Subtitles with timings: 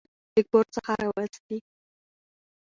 [0.33, 1.57] له کور څخه راوستې.